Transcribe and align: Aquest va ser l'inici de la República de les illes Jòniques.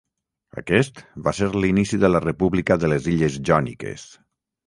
Aquest 0.61 1.01
va 1.27 1.33
ser 1.39 1.49
l'inici 1.65 1.99
de 2.05 2.09
la 2.13 2.21
República 2.25 2.79
de 2.85 2.91
les 2.95 3.11
illes 3.13 3.39
Jòniques. 3.51 4.09